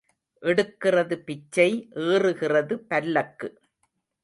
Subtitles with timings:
[0.43, 1.67] எடுக்கிறது பிச்சை
[2.07, 3.49] ஏறுகிறது பல்லக்கு.